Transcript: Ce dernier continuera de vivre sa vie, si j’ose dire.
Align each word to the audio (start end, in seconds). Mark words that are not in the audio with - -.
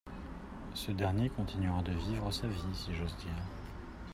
Ce 0.73 0.91
dernier 0.91 1.29
continuera 1.29 1.83
de 1.83 1.91
vivre 1.91 2.31
sa 2.31 2.47
vie, 2.47 2.73
si 2.73 2.91
j’ose 2.95 3.15
dire. 3.17 3.43